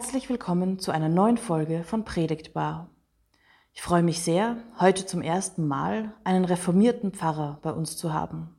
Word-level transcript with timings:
Herzlich 0.00 0.30
willkommen 0.30 0.78
zu 0.78 0.92
einer 0.92 1.10
neuen 1.10 1.36
Folge 1.36 1.84
von 1.84 2.06
Predigtbar. 2.06 2.88
Ich 3.74 3.82
freue 3.82 4.02
mich 4.02 4.22
sehr, 4.22 4.56
heute 4.78 5.04
zum 5.04 5.20
ersten 5.20 5.68
Mal 5.68 6.14
einen 6.24 6.46
reformierten 6.46 7.12
Pfarrer 7.12 7.58
bei 7.60 7.70
uns 7.70 7.98
zu 7.98 8.14
haben. 8.14 8.58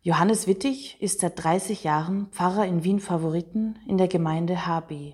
Johannes 0.00 0.46
Wittig 0.46 0.96
ist 1.02 1.20
seit 1.20 1.44
30 1.44 1.84
Jahren 1.84 2.28
Pfarrer 2.30 2.64
in 2.64 2.84
Wien 2.84 3.00
Favoriten 3.00 3.78
in 3.86 3.98
der 3.98 4.08
Gemeinde 4.08 4.66
HB. 4.66 5.12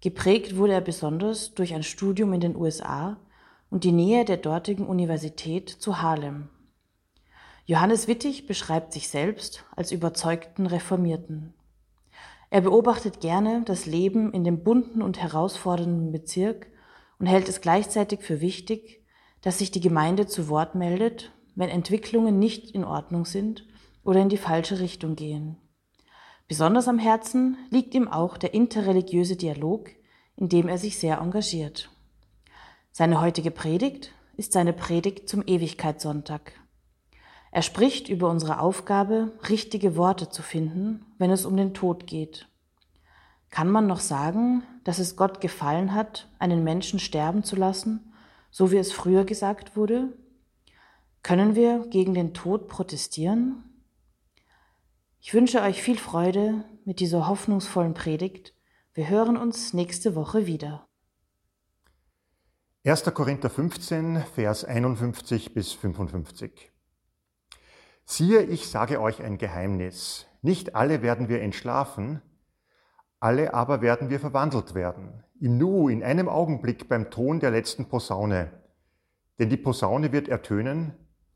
Geprägt 0.00 0.56
wurde 0.56 0.72
er 0.72 0.80
besonders 0.80 1.54
durch 1.54 1.72
ein 1.72 1.84
Studium 1.84 2.32
in 2.32 2.40
den 2.40 2.56
USA 2.56 3.18
und 3.70 3.84
die 3.84 3.92
Nähe 3.92 4.24
der 4.24 4.38
dortigen 4.38 4.88
Universität 4.88 5.70
zu 5.70 6.02
Harlem. 6.02 6.48
Johannes 7.64 8.08
Wittig 8.08 8.48
beschreibt 8.48 8.92
sich 8.92 9.08
selbst 9.08 9.64
als 9.76 9.92
überzeugten 9.92 10.66
Reformierten. 10.66 11.54
Er 12.50 12.60
beobachtet 12.60 13.20
gerne 13.20 13.62
das 13.64 13.86
Leben 13.86 14.32
in 14.32 14.44
dem 14.44 14.62
bunten 14.62 15.02
und 15.02 15.20
herausfordernden 15.20 16.12
Bezirk 16.12 16.68
und 17.18 17.26
hält 17.26 17.48
es 17.48 17.60
gleichzeitig 17.60 18.20
für 18.20 18.40
wichtig, 18.40 19.04
dass 19.42 19.58
sich 19.58 19.70
die 19.70 19.80
Gemeinde 19.80 20.26
zu 20.26 20.48
Wort 20.48 20.74
meldet, 20.74 21.32
wenn 21.54 21.68
Entwicklungen 21.68 22.38
nicht 22.38 22.70
in 22.70 22.84
Ordnung 22.84 23.24
sind 23.24 23.66
oder 24.04 24.20
in 24.20 24.28
die 24.28 24.36
falsche 24.36 24.78
Richtung 24.78 25.16
gehen. 25.16 25.56
Besonders 26.48 26.86
am 26.86 26.98
Herzen 26.98 27.56
liegt 27.70 27.94
ihm 27.94 28.06
auch 28.06 28.36
der 28.36 28.54
interreligiöse 28.54 29.36
Dialog, 29.36 29.90
in 30.36 30.48
dem 30.48 30.68
er 30.68 30.78
sich 30.78 30.98
sehr 30.98 31.18
engagiert. 31.18 31.90
Seine 32.92 33.20
heutige 33.20 33.50
Predigt 33.50 34.12
ist 34.36 34.52
seine 34.52 34.72
Predigt 34.72 35.28
zum 35.28 35.42
Ewigkeitssonntag. 35.44 36.52
Er 37.50 37.62
spricht 37.62 38.08
über 38.08 38.28
unsere 38.28 38.60
Aufgabe, 38.60 39.32
richtige 39.48 39.96
Worte 39.96 40.28
zu 40.28 40.42
finden, 40.42 41.06
wenn 41.18 41.30
es 41.30 41.46
um 41.46 41.56
den 41.56 41.74
Tod 41.74 42.06
geht. 42.06 42.48
Kann 43.50 43.70
man 43.70 43.86
noch 43.86 44.00
sagen, 44.00 44.62
dass 44.84 44.98
es 44.98 45.16
Gott 45.16 45.40
gefallen 45.40 45.94
hat, 45.94 46.28
einen 46.38 46.64
Menschen 46.64 46.98
sterben 46.98 47.44
zu 47.44 47.56
lassen, 47.56 48.12
so 48.50 48.70
wie 48.72 48.76
es 48.76 48.92
früher 48.92 49.24
gesagt 49.24 49.76
wurde? 49.76 50.12
Können 51.22 51.54
wir 51.54 51.86
gegen 51.88 52.14
den 52.14 52.34
Tod 52.34 52.68
protestieren? 52.68 53.64
Ich 55.20 55.34
wünsche 55.34 55.62
euch 55.62 55.82
viel 55.82 55.98
Freude 55.98 56.64
mit 56.84 57.00
dieser 57.00 57.28
hoffnungsvollen 57.28 57.94
Predigt. 57.94 58.54
Wir 58.94 59.08
hören 59.08 59.36
uns 59.36 59.72
nächste 59.72 60.14
Woche 60.14 60.46
wieder. 60.46 60.86
1. 62.84 63.02
Korinther 63.12 63.50
15, 63.50 64.22
Vers 64.34 64.64
51 64.64 65.52
bis 65.52 65.72
55. 65.72 66.70
Siehe, 68.08 68.42
ich 68.42 68.68
sage 68.68 69.00
euch 69.00 69.20
ein 69.20 69.36
Geheimnis. 69.36 70.26
Nicht 70.40 70.76
alle 70.76 71.02
werden 71.02 71.28
wir 71.28 71.42
entschlafen, 71.42 72.22
alle 73.18 73.52
aber 73.52 73.82
werden 73.82 74.10
wir 74.10 74.20
verwandelt 74.20 74.76
werden. 74.76 75.24
Im 75.40 75.58
Nu, 75.58 75.88
in 75.88 76.04
einem 76.04 76.28
Augenblick 76.28 76.88
beim 76.88 77.10
Ton 77.10 77.40
der 77.40 77.50
letzten 77.50 77.88
Posaune. 77.88 78.52
Denn 79.40 79.50
die 79.50 79.56
Posaune 79.56 80.12
wird 80.12 80.28
ertönen 80.28 80.94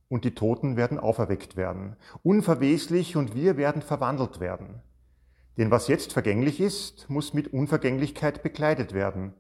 und 0.09 0.25
die 0.25 0.37
Toten 0.37 0.77
werden 0.77 1.01
auferweckt 1.01 1.57
werden. 1.57 1.97
Unverweslich 2.23 3.17
und 3.17 3.35
wir 3.35 3.57
werden 3.57 3.83
verwandelt 3.83 4.39
werden. 4.39 4.81
Denn 5.59 5.73
was 5.73 5.89
jetzt 5.89 6.13
vergänglich 6.13 6.61
ist, 6.61 7.11
muss 7.11 7.35
mit 7.35 7.53
Unvergänglichkeit 7.53 8.45
bekleidet 8.45 8.95
werden. 8.95 9.35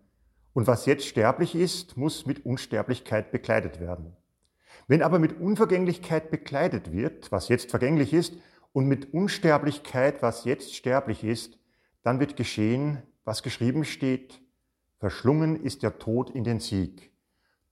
Und 0.53 0.67
was 0.67 0.85
jetzt 0.85 1.07
sterblich 1.07 1.55
ist, 1.55 1.97
muss 1.97 2.27
mit 2.27 2.45
Unsterblichkeit 2.45 3.31
bekleidet 3.31 3.79
werden. 3.79 4.17
Wenn 4.91 5.03
aber 5.03 5.21
mit 5.21 5.41
Unvergänglichkeit 5.41 6.33
bekleidet 6.33 6.91
wird, 6.91 7.31
was 7.31 7.47
jetzt 7.47 7.71
vergänglich 7.71 8.13
ist, 8.13 8.35
und 8.73 8.87
mit 8.87 9.15
Unsterblichkeit, 9.15 10.21
was 10.21 10.45
jetzt 10.45 10.75
sterblich 10.75 11.23
ist, 11.23 11.61
dann 12.03 12.19
wird 12.19 12.37
geschehen, 12.37 13.01
was 13.23 13.45
geschrieben 13.45 13.85
steht, 13.85 14.43
verschlungen 14.99 15.63
ist 15.63 15.85
der 15.85 16.01
Tod 16.01 16.31
in 16.31 16.43
den 16.43 16.59
Sieg. 16.59 17.13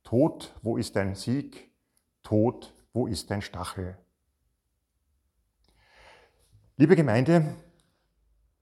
Tod, 0.04 0.54
wo 0.62 0.76
ist 0.76 0.94
dein 0.94 1.16
Sieg? 1.16 1.72
Tod, 2.22 2.72
wo 2.92 3.08
ist 3.08 3.32
dein 3.32 3.42
Stachel? 3.42 3.98
Liebe 6.76 6.94
Gemeinde, 6.94 7.56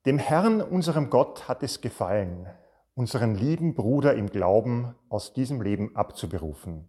dem 0.06 0.16
Herrn, 0.16 0.62
unserem 0.62 1.10
Gott, 1.10 1.46
hat 1.46 1.62
es 1.62 1.82
gefallen, 1.82 2.46
unseren 2.94 3.34
lieben 3.34 3.74
Bruder 3.74 4.14
im 4.14 4.30
Glauben 4.30 4.94
aus 5.10 5.34
diesem 5.34 5.60
Leben 5.60 5.94
abzuberufen. 5.94 6.88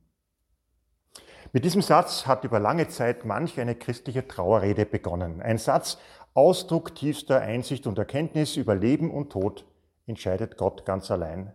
Mit 1.54 1.64
diesem 1.64 1.82
Satz 1.82 2.28
hat 2.28 2.44
über 2.44 2.60
lange 2.60 2.88
Zeit 2.90 3.24
manch 3.24 3.60
eine 3.60 3.76
christliche 3.76 4.28
Trauerrede 4.28 4.86
begonnen. 4.86 5.42
Ein 5.42 5.58
Satz, 5.58 5.98
Ausdruck 6.34 6.94
tiefster 6.94 7.40
Einsicht 7.40 7.88
und 7.88 7.98
Erkenntnis 7.98 8.58
über 8.58 8.76
Leben 8.76 9.12
und 9.12 9.32
Tod 9.32 9.66
entscheidet 10.06 10.58
Gott 10.58 10.86
ganz 10.86 11.10
allein. 11.10 11.54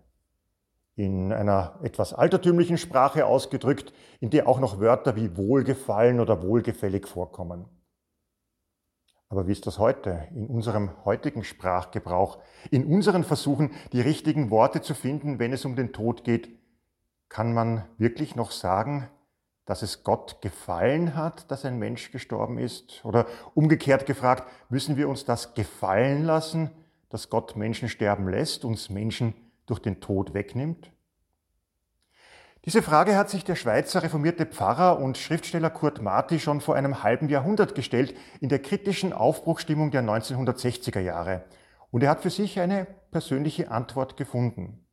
In 0.95 1.33
einer 1.33 1.79
etwas 1.83 2.15
altertümlichen 2.15 2.79
Sprache 2.79 3.27
ausgedrückt, 3.27 3.93
in 4.21 4.31
der 4.31 4.49
auch 4.49 4.61
noch 4.61 4.81
Wörter 4.81 5.15
wie 5.15 5.37
wohlgefallen 5.37 6.21
oder 6.21 6.43
wohlgefällig 6.43 7.07
vorkommen. 7.07 7.67
Aber 9.29 9.47
wie 9.47 9.53
ist 9.53 9.67
das 9.67 9.79
heute, 9.79 10.27
in 10.35 10.47
unserem 10.47 10.91
heutigen 11.05 11.45
Sprachgebrauch, 11.45 12.39
in 12.71 12.85
unseren 12.85 13.25
Versuchen, 13.25 13.71
die 13.93 14.01
richtigen 14.01 14.51
Worte 14.51 14.83
zu 14.83 14.95
finden, 14.95 15.39
wenn 15.39 15.53
es 15.53 15.65
um 15.65 15.77
den 15.77 15.93
Tod 15.93 16.25
geht? 16.25 16.51
Kann 17.29 17.55
man 17.55 17.85
wirklich 17.97 18.37
noch 18.37 18.51
sagen, 18.51 19.09
dass 19.65 19.83
es 19.83 20.05
Gott 20.05 20.41
gefallen 20.43 21.15
hat, 21.15 21.51
dass 21.51 21.65
ein 21.65 21.79
Mensch 21.79 22.11
gestorben 22.11 22.59
ist? 22.59 23.05
Oder 23.05 23.27
umgekehrt 23.55 24.07
gefragt, 24.07 24.49
müssen 24.69 24.97
wir 24.97 25.09
uns 25.09 25.25
das 25.25 25.55
gefallen 25.55 26.25
lassen, 26.25 26.71
dass 27.09 27.31
Gott 27.31 27.57
Menschen 27.57 27.89
sterben 27.89 28.29
lässt, 28.29 28.65
uns 28.65 28.91
Menschen 28.91 29.35
durch 29.67 29.81
den 29.81 30.01
Tod 30.01 30.35
wegnimmt? 30.35 30.91
Diese 32.65 32.81
Frage 32.81 33.17
hat 33.17 33.29
sich 33.29 33.45
der 33.45 33.57
Schweizer 33.57 34.05
reformierte 34.05 34.47
Pfarrer 34.47 35.01
und 35.01 35.19
Schriftsteller 35.19 35.71
Kurt 35.71 36.01
Marti 36.01 36.39
schon 36.39 36.61
vor 36.61 36.77
einem 36.77 37.03
halben 37.03 37.29
Jahrhundert 37.29 37.75
gestellt, 37.75 38.15
in 38.41 38.49
der 38.49 38.61
kritischen 38.61 39.13
Aufbruchstimmung 39.13 39.91
der 39.91 40.03
1960er 40.03 41.01
Jahre. 41.01 41.45
Und 41.91 42.05
er 42.05 42.11
hat 42.11 42.21
für 42.21 42.31
sich 42.31 42.61
eine 42.61 42.87
persönliche 43.11 43.71
Antwort 43.73 44.17
gefunden. 44.17 44.87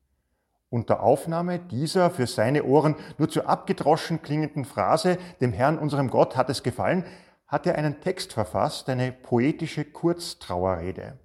Unter 0.70 1.02
Aufnahme 1.02 1.58
dieser 1.58 2.12
für 2.12 2.28
seine 2.28 2.64
Ohren 2.64 2.96
nur 3.18 3.30
zu 3.30 3.46
abgedroschen 3.46 4.22
klingenden 4.22 4.66
Phrase, 4.66 5.18
dem 5.42 5.52
Herrn 5.52 5.80
unserem 5.80 6.12
Gott 6.12 6.38
hat 6.38 6.50
es 6.50 6.62
gefallen, 6.62 7.06
hat 7.48 7.66
er 7.66 7.76
einen 7.76 8.02
Text 8.02 8.34
verfasst, 8.34 8.88
eine 8.90 9.12
poetische 9.12 9.84
Kurztrauerrede. 9.84 11.18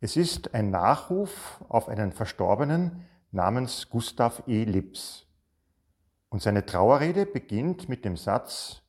Es 0.00 0.16
ist 0.16 0.54
ein 0.54 0.70
Nachruf 0.70 1.60
auf 1.68 1.88
einen 1.88 2.12
Verstorbenen 2.12 3.04
namens 3.32 3.88
Gustav 3.90 4.44
E. 4.46 4.62
Lips. 4.62 5.26
Und 6.28 6.40
seine 6.40 6.64
Trauerrede 6.64 7.26
beginnt 7.26 7.88
mit 7.88 8.04
dem 8.04 8.16
Satz, 8.16 8.82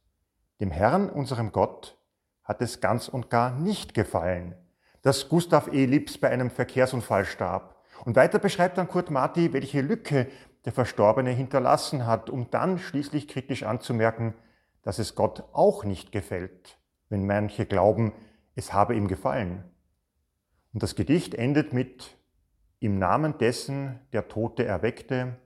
dem 0.59 0.69
Herrn 0.69 1.09
unserem 1.09 1.51
Gott 1.51 1.97
hat 2.43 2.61
es 2.61 2.79
ganz 2.79 3.07
und 3.07 3.31
gar 3.31 3.51
nicht 3.51 3.95
gefallen, 3.95 4.55
dass 5.01 5.29
Gustav 5.29 5.67
E. 5.73 5.85
Lips 5.85 6.19
bei 6.19 6.29
einem 6.29 6.51
Verkehrsunfall 6.51 7.25
starb 7.25 7.72
und 8.05 8.15
weiter 8.15 8.39
beschreibt 8.39 8.77
dann 8.77 8.87
Kurt 8.87 9.11
Marti, 9.11 9.53
welche 9.53 9.81
Lücke 9.81 10.27
der 10.65 10.73
Verstorbene 10.73 11.31
hinterlassen 11.31 12.05
hat, 12.05 12.29
um 12.29 12.49
dann 12.49 12.77
schließlich 12.77 13.27
kritisch 13.27 13.63
anzumerken, 13.63 14.33
dass 14.81 14.99
es 14.99 15.15
Gott 15.15 15.43
auch 15.53 15.83
nicht 15.83 16.11
gefällt, 16.11 16.77
wenn 17.09 17.25
manche 17.25 17.65
glauben, 17.65 18.13
es 18.55 18.73
habe 18.73 18.95
ihm 18.95 19.07
gefallen. 19.07 19.63
Und 20.73 20.83
das 20.83 20.95
Gedicht 20.95 21.33
endet 21.33 21.73
mit 21.73 22.17
Im 22.79 22.99
Namen 22.99 23.37
dessen, 23.37 23.99
der 24.11 24.27
Tote 24.27 24.65
erweckte, 24.65 25.37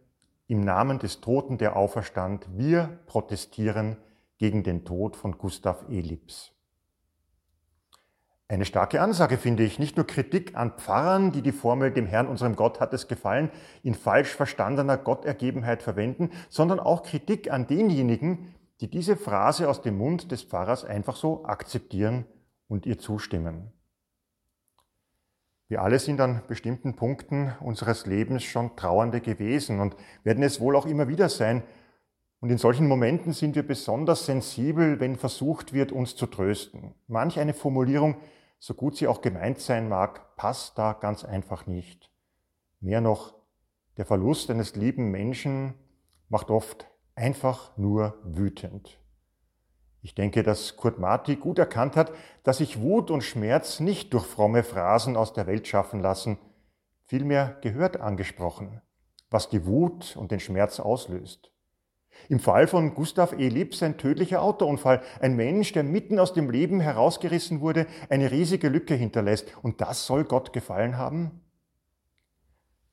im 0.47 0.61
Namen 0.61 0.97
des 0.97 1.21
Toten, 1.21 1.57
der 1.59 1.75
auferstand, 1.75 2.47
wir 2.57 2.99
protestieren 3.05 3.97
gegen 4.37 4.63
den 4.63 4.85
Tod 4.85 5.15
von 5.15 5.37
Gustav 5.37 5.85
Elips. 5.89 6.56
Eine 8.49 8.63
starke 8.63 9.01
Ansage 9.01 9.37
finde 9.37 9.63
ich. 9.63 9.77
Nicht 9.77 9.97
nur 9.97 10.07
Kritik 10.07 10.55
an 10.55 10.71
Pfarrern, 10.77 11.33
die 11.33 11.41
die 11.41 11.51
Formel 11.51 11.91
dem 11.91 12.05
Herrn, 12.05 12.27
unserem 12.27 12.55
Gott 12.55 12.79
hat 12.79 12.93
es 12.93 13.09
gefallen, 13.09 13.51
in 13.83 13.93
falsch 13.93 14.33
verstandener 14.33 14.97
Gottergebenheit 14.97 15.83
verwenden, 15.83 16.31
sondern 16.49 16.79
auch 16.79 17.03
Kritik 17.03 17.51
an 17.51 17.67
denjenigen, 17.67 18.55
die 18.79 18.89
diese 18.89 19.17
Phrase 19.17 19.67
aus 19.69 19.81
dem 19.81 19.97
Mund 19.97 20.31
des 20.31 20.43
Pfarrers 20.43 20.85
einfach 20.85 21.17
so 21.17 21.43
akzeptieren 21.43 22.25
und 22.69 22.85
ihr 22.85 22.97
zustimmen. 22.97 23.73
Wir 25.67 25.81
alle 25.81 25.99
sind 25.99 26.21
an 26.21 26.41
bestimmten 26.47 26.95
Punkten 26.95 27.53
unseres 27.59 28.05
Lebens 28.05 28.43
schon 28.43 28.77
Trauernde 28.77 29.19
gewesen 29.19 29.81
und 29.81 29.97
werden 30.23 30.43
es 30.43 30.61
wohl 30.61 30.77
auch 30.77 30.85
immer 30.85 31.09
wieder 31.09 31.27
sein. 31.27 31.63
Und 32.39 32.49
in 32.51 32.57
solchen 32.57 32.87
Momenten 32.87 33.33
sind 33.33 33.55
wir 33.55 33.65
besonders 33.65 34.25
sensibel, 34.25 34.99
wenn 34.99 35.15
versucht 35.15 35.73
wird, 35.73 35.91
uns 35.91 36.15
zu 36.15 36.27
trösten. 36.27 36.93
Manch 37.07 37.39
eine 37.39 37.53
Formulierung 37.53 38.17
so 38.59 38.73
gut 38.73 38.97
sie 38.97 39.07
auch 39.07 39.21
gemeint 39.21 39.59
sein 39.59 39.87
mag, 39.87 40.35
passt 40.35 40.77
da 40.77 40.93
ganz 40.93 41.23
einfach 41.23 41.67
nicht. 41.67 42.11
Mehr 42.79 43.01
noch, 43.01 43.35
der 43.97 44.05
Verlust 44.05 44.49
eines 44.49 44.75
lieben 44.75 45.11
Menschen 45.11 45.73
macht 46.29 46.49
oft 46.49 46.87
einfach 47.15 47.75
nur 47.77 48.17
wütend. 48.23 48.99
Ich 50.01 50.15
denke, 50.15 50.43
dass 50.43 50.77
Kurt 50.77 50.99
Marti 50.99 51.35
gut 51.35 51.59
erkannt 51.59 51.95
hat, 51.95 52.11
dass 52.43 52.59
sich 52.59 52.79
Wut 52.79 53.11
und 53.11 53.23
Schmerz 53.23 53.79
nicht 53.79 54.13
durch 54.13 54.25
fromme 54.25 54.63
Phrasen 54.63 55.17
aus 55.17 55.33
der 55.33 55.47
Welt 55.47 55.67
schaffen 55.67 56.01
lassen. 56.01 56.37
vielmehr 57.05 57.57
gehört 57.61 57.97
angesprochen, 57.97 58.81
was 59.29 59.49
die 59.49 59.65
Wut 59.65 60.15
und 60.17 60.31
den 60.31 60.41
Schmerz 60.41 60.79
auslöst. 60.79 61.51
Im 62.29 62.39
Fall 62.39 62.67
von 62.67 62.93
Gustav 62.93 63.33
E. 63.33 63.47
Lips 63.47 63.81
ein 63.81 63.97
tödlicher 63.97 64.41
Autounfall. 64.41 65.01
Ein 65.21 65.35
Mensch, 65.35 65.71
der 65.71 65.83
mitten 65.83 66.19
aus 66.19 66.33
dem 66.33 66.49
Leben 66.49 66.79
herausgerissen 66.79 67.61
wurde, 67.61 67.87
eine 68.09 68.31
riesige 68.31 68.69
Lücke 68.69 68.95
hinterlässt. 68.95 69.47
Und 69.61 69.79
das 69.81 70.05
soll 70.05 70.25
Gott 70.25 70.51
gefallen 70.51 70.97
haben? 70.97 71.41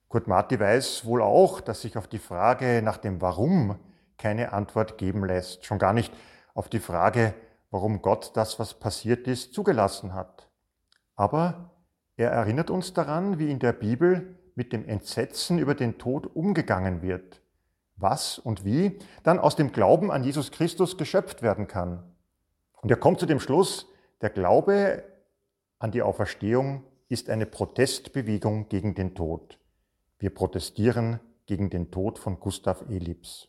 Kurt 0.09 0.29
Marti 0.29 0.61
weiß 0.61 1.05
wohl 1.07 1.23
auch, 1.23 1.61
dass 1.61 1.83
sich 1.83 1.97
auf 1.97 2.07
die 2.07 2.21
Frage 2.21 2.83
nach 2.83 2.99
dem 2.99 3.21
Warum 3.21 3.77
keine 4.17 4.53
Antwort 4.53 4.99
geben 4.99 5.25
lässt. 5.25 5.65
Schon 5.65 5.79
gar 5.79 5.93
nicht 5.93 6.13
auf 6.55 6.69
die 6.69 6.79
Frage, 6.79 7.35
warum 7.73 8.01
Gott 8.01 8.31
das, 8.35 8.61
was 8.61 8.75
passiert 8.75 9.27
ist, 9.27 9.53
zugelassen 9.53 10.15
hat. 10.15 10.49
Aber 11.17 11.73
er 12.17 12.31
erinnert 12.31 12.71
uns 12.71 12.93
daran, 12.93 13.41
wie 13.41 13.51
in 13.51 13.59
der 13.59 13.73
Bibel 13.73 14.39
mit 14.55 14.73
dem 14.73 14.89
Entsetzen 14.89 15.59
über 15.59 15.75
den 15.75 15.99
Tod 15.99 16.29
umgegangen 16.37 17.03
wird 17.03 17.41
was 17.97 18.39
und 18.39 18.65
wie 18.65 18.99
dann 19.23 19.39
aus 19.39 19.57
dem 19.57 19.73
Glauben 19.73 20.11
an 20.11 20.25
Jesus 20.25 20.51
Christus 20.51 20.97
geschöpft 20.97 21.43
werden 21.43 21.67
kann. 21.67 22.03
Und 22.83 22.91
er 22.91 22.97
kommt 22.97 23.21
zu 23.21 23.27
dem 23.27 23.41
Schluss, 23.41 23.87
der 24.21 24.31
Glaube 24.31 25.05
an 25.79 25.91
die 25.91 26.03
Auferstehung 26.03 26.85
ist 27.09 27.31
eine 27.31 27.47
Protestbewegung 27.47 28.69
gegen 28.69 28.95
den 28.95 29.15
Tod. 29.15 29.59
Wir 30.19 30.31
protestieren 30.31 31.21
gegen 31.47 31.71
den 31.71 31.91
Tod 31.91 32.19
von 32.19 32.41
Gustav 32.41 32.85
Elips. 32.89 33.49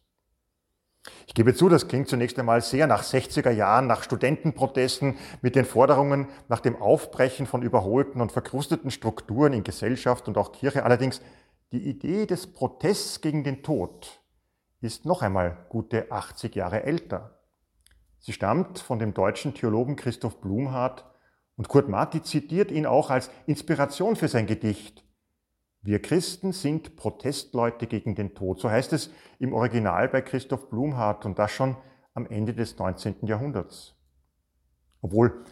Ich 1.28 1.34
gebe 1.34 1.54
zu, 1.54 1.70
das 1.70 1.88
klingt 1.88 2.08
zunächst 2.08 2.38
einmal 2.40 2.62
sehr 2.62 2.88
nach 2.88 3.04
60er 3.04 3.52
Jahren, 3.52 3.88
nach 3.88 4.04
Studentenprotesten 4.04 5.18
mit 5.42 5.56
den 5.56 5.66
Forderungen 5.66 6.28
nach 6.48 6.60
dem 6.60 6.82
Aufbrechen 6.82 7.46
von 7.46 7.62
überholten 7.62 8.22
und 8.22 8.32
verkrusteten 8.32 8.92
Strukturen 8.92 9.54
in 9.54 9.64
Gesellschaft 9.64 10.28
und 10.28 10.38
auch 10.38 10.52
Kirche. 10.52 10.84
Allerdings 10.84 11.22
die 11.72 11.88
Idee 11.88 12.26
des 12.26 12.48
Protests 12.48 13.22
gegen 13.22 13.44
den 13.44 13.62
Tod 13.64 14.22
ist 14.82 15.06
noch 15.06 15.22
einmal 15.22 15.66
gute 15.70 16.12
80 16.12 16.56
Jahre 16.56 16.84
älter. 16.84 17.40
Sie 18.20 18.34
stammt 18.34 18.80
von 18.80 19.00
dem 19.00 19.14
deutschen 19.14 19.54
Theologen 19.54 19.96
Christoph 19.96 20.42
Blumhardt 20.42 21.06
und 21.58 21.70
Kurt 21.70 21.90
Marti 21.90 22.22
zitiert 22.22 22.72
ihn 22.72 22.86
auch 22.86 23.10
als 23.10 23.30
Inspiration 23.46 24.16
für 24.16 24.28
sein 24.28 24.48
Gedicht. 24.48 25.04
Wir 25.82 26.02
Christen 26.02 26.52
sind 26.52 26.96
Protestleute 26.96 27.86
gegen 27.86 28.16
den 28.16 28.34
Tod, 28.34 28.60
so 28.60 28.70
heißt 28.70 28.92
es 28.94 29.12
im 29.38 29.54
Original 29.54 30.10
bei 30.10 30.22
Christoph 30.22 30.70
Blumhardt 30.70 31.26
und 31.26 31.38
das 31.38 31.52
schon 31.52 31.78
am 32.16 32.26
Ende 32.26 32.54
des 32.54 32.78
19. 32.80 33.28
Jahrhunderts. 33.28 33.94
Obwohl 35.02 35.44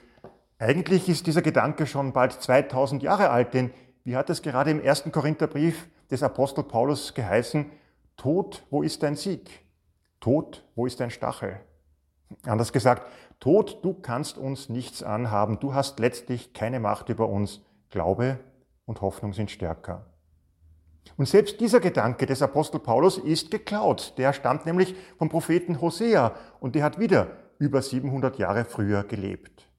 eigentlich 0.58 1.10
ist 1.10 1.28
dieser 1.28 1.44
Gedanke 1.44 1.86
schon 1.86 2.14
bald 2.14 2.34
2000 2.34 3.04
Jahre 3.04 3.30
alt, 3.30 3.54
denn 3.54 3.72
wie 4.04 4.16
hat 4.16 4.30
es 4.30 4.42
gerade 4.42 4.72
im 4.72 4.81
ersten 4.81 5.12
Korintherbrief 5.12 5.88
des 6.10 6.24
Apostel 6.24 6.64
Paulus 6.64 7.14
geheißen, 7.14 7.69
Tod, 8.18 8.65
wo 8.69 8.83
ist 8.83 9.04
dein 9.04 9.15
Sieg? 9.15 9.65
Tod, 10.19 10.63
wo 10.75 10.86
ist 10.86 11.00
dein 11.00 11.12
Stachel? 11.12 11.60
Anders 12.45 12.71
gesagt, 12.71 13.07
Tod, 13.39 13.83
du 13.83 13.94
kannst 13.94 14.38
uns 14.38 14.69
nichts 14.69 15.04
anhaben, 15.04 15.60
du 15.60 15.74
hast 15.74 16.00
letztlich 16.00 16.54
keine 16.54 16.80
Macht 16.80 17.10
über 17.10 17.30
uns. 17.30 17.62
Glaube 17.89 18.39
und 18.86 19.01
Hoffnung 19.01 19.33
sind 19.33 19.51
stärker. 19.51 20.06
Und 21.18 21.27
selbst 21.27 21.60
dieser 21.60 21.80
Gedanke 21.80 22.25
des 22.25 22.42
Apostel 22.42 22.80
Paulus 22.80 23.18
ist 23.18 23.51
geklaut. 23.51 24.13
Der 24.18 24.33
stammt 24.33 24.66
nämlich 24.66 24.95
vom 25.18 25.30
Propheten 25.30 25.81
Hosea 25.81 26.33
und 26.59 26.75
der 26.75 26.83
hat 26.83 27.00
wieder 27.00 27.38
über 27.59 27.81
700 27.81 28.39
Jahre 28.39 28.66
früher 28.66 29.04
gelebt. 29.04 29.69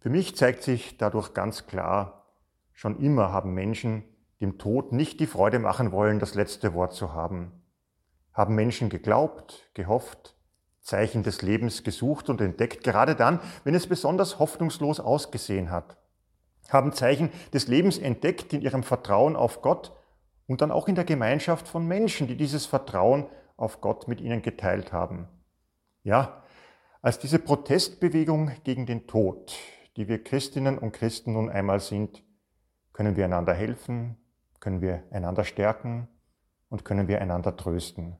Für 0.00 0.10
mich 0.10 0.36
zeigt 0.36 0.62
sich 0.62 0.98
dadurch 0.98 1.34
ganz 1.34 1.66
klar, 1.66 2.26
schon 2.72 2.98
immer 2.98 3.32
haben 3.32 3.54
Menschen 3.54 4.04
dem 4.40 4.58
Tod 4.58 4.92
nicht 4.92 5.20
die 5.20 5.26
Freude 5.26 5.58
machen 5.58 5.92
wollen, 5.92 6.18
das 6.18 6.34
letzte 6.34 6.74
Wort 6.74 6.94
zu 6.94 7.12
haben. 7.12 7.52
Haben 8.32 8.54
Menschen 8.54 8.88
geglaubt, 8.88 9.70
gehofft, 9.74 10.36
Zeichen 10.80 11.22
des 11.22 11.42
Lebens 11.42 11.84
gesucht 11.84 12.30
und 12.30 12.40
entdeckt, 12.40 12.82
gerade 12.82 13.14
dann, 13.14 13.40
wenn 13.64 13.74
es 13.74 13.86
besonders 13.86 14.38
hoffnungslos 14.38 14.98
ausgesehen 14.98 15.70
hat. 15.70 15.98
Haben 16.68 16.92
Zeichen 16.92 17.30
des 17.52 17.68
Lebens 17.68 17.98
entdeckt 17.98 18.52
in 18.52 18.62
ihrem 18.62 18.82
Vertrauen 18.82 19.36
auf 19.36 19.60
Gott 19.60 19.92
und 20.46 20.62
dann 20.62 20.70
auch 20.70 20.88
in 20.88 20.94
der 20.94 21.04
Gemeinschaft 21.04 21.68
von 21.68 21.86
Menschen, 21.86 22.26
die 22.26 22.36
dieses 22.36 22.66
Vertrauen 22.66 23.26
auf 23.56 23.80
Gott 23.80 24.08
mit 24.08 24.20
ihnen 24.20 24.40
geteilt 24.40 24.92
haben. 24.92 25.28
Ja, 26.02 26.42
als 27.02 27.18
diese 27.18 27.38
Protestbewegung 27.38 28.52
gegen 28.64 28.86
den 28.86 29.06
Tod, 29.06 29.54
die 29.96 30.08
wir 30.08 30.22
Christinnen 30.22 30.78
und 30.78 30.92
Christen 30.92 31.34
nun 31.34 31.50
einmal 31.50 31.80
sind, 31.80 32.24
können 32.92 33.16
wir 33.16 33.26
einander 33.26 33.54
helfen, 33.54 34.16
können 34.60 34.80
wir 34.80 35.02
einander 35.10 35.44
stärken 35.44 36.08
und 36.68 36.84
können 36.84 37.08
wir 37.08 37.20
einander 37.20 37.56
trösten, 37.56 38.16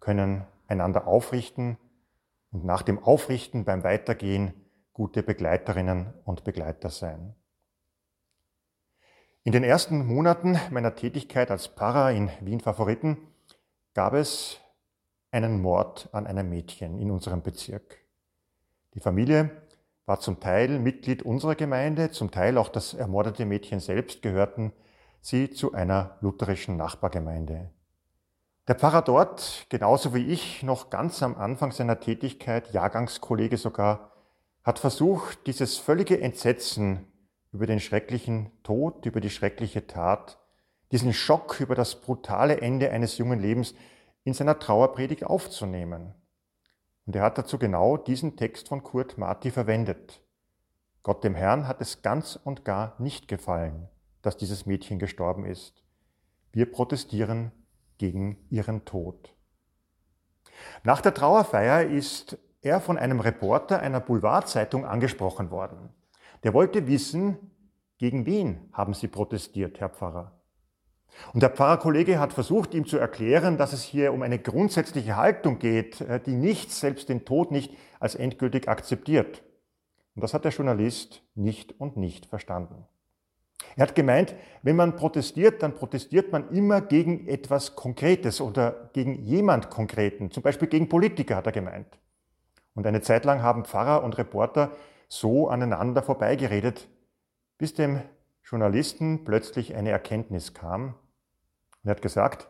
können 0.00 0.44
einander 0.66 1.06
aufrichten 1.06 1.78
und 2.50 2.64
nach 2.64 2.82
dem 2.82 3.02
Aufrichten 3.02 3.64
beim 3.64 3.84
Weitergehen 3.84 4.54
gute 4.92 5.22
Begleiterinnen 5.22 6.12
und 6.24 6.44
Begleiter 6.44 6.90
sein. 6.90 7.34
In 9.42 9.52
den 9.52 9.62
ersten 9.62 10.06
Monaten 10.06 10.58
meiner 10.70 10.94
Tätigkeit 10.94 11.50
als 11.50 11.66
Pfarrer 11.66 12.12
in 12.12 12.30
Wien 12.40 12.60
Favoriten 12.60 13.18
gab 13.92 14.14
es 14.14 14.58
einen 15.30 15.60
Mord 15.60 16.08
an 16.12 16.26
einem 16.26 16.48
Mädchen 16.48 16.98
in 16.98 17.10
unserem 17.10 17.42
Bezirk. 17.42 17.98
Die 18.94 19.00
Familie 19.00 19.50
war 20.06 20.20
zum 20.20 20.40
Teil 20.40 20.78
Mitglied 20.78 21.22
unserer 21.22 21.56
Gemeinde, 21.56 22.10
zum 22.10 22.30
Teil 22.30 22.56
auch 22.56 22.68
das 22.68 22.94
ermordete 22.94 23.44
Mädchen 23.44 23.80
selbst 23.80 24.22
gehörten 24.22 24.72
sie 25.24 25.50
zu 25.50 25.72
einer 25.72 26.18
lutherischen 26.20 26.76
Nachbargemeinde. 26.76 27.70
Der 28.68 28.74
Pfarrer 28.74 29.00
dort, 29.00 29.66
genauso 29.70 30.14
wie 30.14 30.26
ich, 30.26 30.62
noch 30.62 30.90
ganz 30.90 31.22
am 31.22 31.34
Anfang 31.36 31.72
seiner 31.72 31.98
Tätigkeit, 31.98 32.72
Jahrgangskollege 32.74 33.56
sogar, 33.56 34.12
hat 34.62 34.78
versucht, 34.78 35.46
dieses 35.46 35.78
völlige 35.78 36.20
Entsetzen 36.20 37.06
über 37.52 37.66
den 37.66 37.80
schrecklichen 37.80 38.50
Tod, 38.62 39.06
über 39.06 39.22
die 39.22 39.30
schreckliche 39.30 39.86
Tat, 39.86 40.38
diesen 40.92 41.14
Schock 41.14 41.58
über 41.58 41.74
das 41.74 42.02
brutale 42.02 42.60
Ende 42.60 42.90
eines 42.90 43.16
jungen 43.16 43.40
Lebens 43.40 43.74
in 44.24 44.34
seiner 44.34 44.58
Trauerpredigt 44.58 45.24
aufzunehmen. 45.24 46.14
Und 47.06 47.16
er 47.16 47.22
hat 47.22 47.38
dazu 47.38 47.58
genau 47.58 47.96
diesen 47.96 48.36
Text 48.36 48.68
von 48.68 48.82
Kurt 48.82 49.16
Marti 49.16 49.50
verwendet. 49.50 50.20
Gott 51.02 51.24
dem 51.24 51.34
Herrn 51.34 51.66
hat 51.66 51.80
es 51.80 52.02
ganz 52.02 52.38
und 52.42 52.64
gar 52.66 52.94
nicht 52.98 53.26
gefallen, 53.28 53.88
dass 54.24 54.36
dieses 54.36 54.66
Mädchen 54.66 54.98
gestorben 54.98 55.44
ist. 55.44 55.84
Wir 56.52 56.70
protestieren 56.70 57.52
gegen 57.98 58.38
ihren 58.50 58.84
Tod. 58.84 59.34
Nach 60.82 61.00
der 61.00 61.14
Trauerfeier 61.14 61.82
ist 61.82 62.38
er 62.62 62.80
von 62.80 62.96
einem 62.96 63.20
Reporter 63.20 63.80
einer 63.80 64.00
Boulevardzeitung 64.00 64.86
angesprochen 64.86 65.50
worden. 65.50 65.90
Der 66.42 66.54
wollte 66.54 66.86
wissen, 66.86 67.50
gegen 67.98 68.26
wen 68.26 68.68
haben 68.72 68.94
Sie 68.94 69.08
protestiert, 69.08 69.80
Herr 69.80 69.90
Pfarrer? 69.90 70.32
Und 71.32 71.42
der 71.42 71.50
Pfarrerkollege 71.50 72.18
hat 72.18 72.32
versucht, 72.32 72.74
ihm 72.74 72.86
zu 72.86 72.98
erklären, 72.98 73.56
dass 73.56 73.72
es 73.72 73.82
hier 73.82 74.12
um 74.12 74.22
eine 74.22 74.38
grundsätzliche 74.38 75.16
Haltung 75.16 75.58
geht, 75.58 76.00
äh, 76.00 76.20
die 76.20 76.34
nichts, 76.34 76.80
selbst 76.80 77.08
den 77.08 77.24
Tod 77.24 77.52
nicht, 77.52 77.72
als 78.00 78.14
endgültig 78.14 78.68
akzeptiert. 78.68 79.42
Und 80.14 80.22
das 80.22 80.34
hat 80.34 80.44
der 80.44 80.52
Journalist 80.52 81.22
nicht 81.34 81.78
und 81.80 81.96
nicht 81.96 82.26
verstanden. 82.26 82.86
Er 83.76 83.86
hat 83.86 83.94
gemeint, 83.94 84.34
wenn 84.62 84.76
man 84.76 84.96
protestiert, 84.96 85.62
dann 85.62 85.74
protestiert 85.74 86.32
man 86.32 86.50
immer 86.50 86.80
gegen 86.80 87.26
etwas 87.28 87.74
Konkretes 87.74 88.40
oder 88.40 88.90
gegen 88.92 89.14
jemand 89.24 89.70
Konkreten, 89.70 90.30
zum 90.30 90.42
Beispiel 90.42 90.68
gegen 90.68 90.88
Politiker, 90.88 91.36
hat 91.36 91.46
er 91.46 91.52
gemeint. 91.52 91.98
Und 92.74 92.86
eine 92.86 93.00
Zeit 93.00 93.24
lang 93.24 93.42
haben 93.42 93.64
Pfarrer 93.64 94.02
und 94.02 94.18
Reporter 94.18 94.72
so 95.08 95.48
aneinander 95.48 96.02
vorbeigeredet, 96.02 96.88
bis 97.58 97.74
dem 97.74 98.00
Journalisten 98.42 99.24
plötzlich 99.24 99.74
eine 99.74 99.90
Erkenntnis 99.90 100.54
kam. 100.54 100.94
Er 101.84 101.92
hat 101.92 102.02
gesagt, 102.02 102.48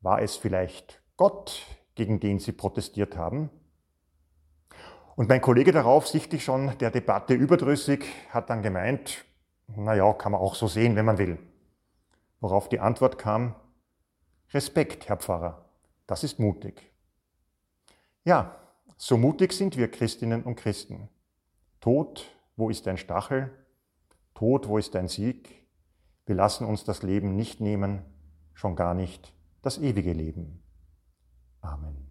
war 0.00 0.20
es 0.20 0.36
vielleicht 0.36 1.02
Gott, 1.16 1.62
gegen 1.94 2.20
den 2.20 2.38
sie 2.38 2.52
protestiert 2.52 3.16
haben? 3.16 3.50
Und 5.14 5.28
mein 5.28 5.40
Kollege 5.40 5.72
darauf, 5.72 6.06
sichtlich 6.06 6.44
schon 6.44 6.76
der 6.78 6.90
Debatte 6.90 7.34
überdrüssig, 7.34 8.04
hat 8.30 8.50
dann 8.50 8.62
gemeint, 8.62 9.24
naja, 9.68 10.12
kann 10.12 10.32
man 10.32 10.40
auch 10.40 10.54
so 10.54 10.68
sehen, 10.68 10.96
wenn 10.96 11.04
man 11.04 11.18
will. 11.18 11.38
Worauf 12.40 12.68
die 12.68 12.80
Antwort 12.80 13.18
kam, 13.18 13.54
Respekt, 14.52 15.08
Herr 15.08 15.16
Pfarrer, 15.16 15.64
das 16.06 16.22
ist 16.22 16.38
mutig. 16.38 16.92
Ja, 18.24 18.56
so 18.96 19.16
mutig 19.16 19.52
sind 19.52 19.76
wir 19.76 19.90
Christinnen 19.90 20.42
und 20.42 20.56
Christen. 20.56 21.08
Tod, 21.80 22.26
wo 22.56 22.70
ist 22.70 22.86
dein 22.86 22.96
Stachel? 22.96 23.50
Tod, 24.34 24.68
wo 24.68 24.78
ist 24.78 24.94
dein 24.94 25.08
Sieg? 25.08 25.66
Wir 26.26 26.34
lassen 26.34 26.66
uns 26.66 26.84
das 26.84 27.02
Leben 27.02 27.36
nicht 27.36 27.60
nehmen, 27.60 28.02
schon 28.54 28.76
gar 28.76 28.94
nicht 28.94 29.32
das 29.62 29.78
ewige 29.78 30.12
Leben. 30.12 30.62
Amen. 31.60 32.05